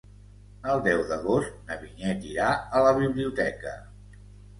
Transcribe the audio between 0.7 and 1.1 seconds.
El deu